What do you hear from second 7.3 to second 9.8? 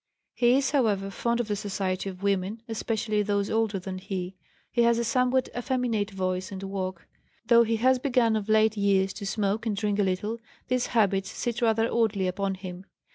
Though he has begun of late years to smoke and